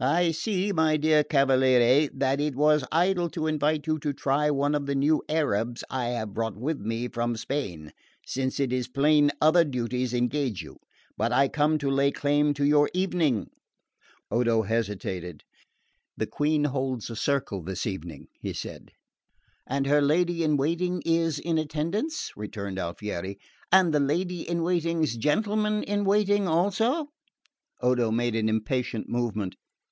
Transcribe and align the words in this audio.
"I 0.00 0.32
see, 0.32 0.70
my 0.72 0.98
dear 0.98 1.22
cavaliere, 1.24 2.10
that 2.12 2.38
it 2.40 2.56
were 2.56 2.80
idle 2.92 3.30
to 3.30 3.46
invite 3.46 3.86
you 3.86 3.98
to 4.00 4.12
try 4.12 4.50
one 4.50 4.74
of 4.74 4.84
the 4.84 4.94
new 4.94 5.22
Arabs 5.30 5.82
I 5.88 6.06
have 6.08 6.34
brought 6.34 6.56
with 6.58 6.80
me 6.80 7.08
from 7.08 7.36
Spain, 7.36 7.92
since 8.26 8.60
it 8.60 8.70
is 8.70 8.88
plain 8.88 9.30
other 9.40 9.64
duties 9.64 10.12
engage 10.12 10.60
you; 10.60 10.78
but 11.16 11.32
I 11.32 11.48
come 11.48 11.78
to 11.78 11.88
lay 11.90 12.10
claim 12.10 12.52
to 12.54 12.64
your 12.64 12.90
evening." 12.92 13.48
Odo 14.30 14.62
hesitated. 14.62 15.44
"The 16.18 16.26
Queen 16.26 16.64
holds 16.64 17.08
a 17.08 17.16
circle 17.16 17.62
this 17.62 17.86
evening," 17.86 18.26
he 18.40 18.52
said. 18.52 18.90
"And 19.66 19.86
her 19.86 20.02
lady 20.02 20.42
in 20.44 20.58
waiting 20.58 21.02
is 21.06 21.38
in 21.38 21.56
attendance?" 21.56 22.32
returned 22.36 22.78
Alfieri. 22.80 23.38
"And 23.72 23.94
the 23.94 24.00
lady 24.00 24.46
in 24.46 24.62
waiting's 24.64 25.16
gentleman 25.16 25.82
in 25.84 26.04
waiting 26.04 26.46
also?" 26.46 27.10
Odo 27.80 28.10
made 28.10 28.34
an 28.34 28.50
impatient 28.50 29.08
movement. 29.08 29.54